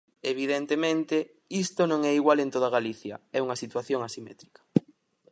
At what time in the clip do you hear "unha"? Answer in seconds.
3.45-3.59